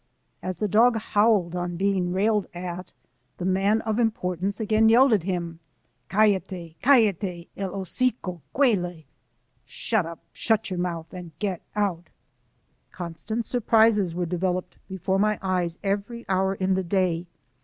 [0.41, 2.91] "As the dog howled on being railed at,
[3.37, 5.59] the man of importance again yelled at him,"
[6.09, 6.75] Callate!
[6.83, 9.03] callate el octcOy cuele!"
[9.63, 12.09] (Shut up— shut your mouth, and get out!")
[12.91, 17.27] Constant surprises were developed before my eyes every hour in the day.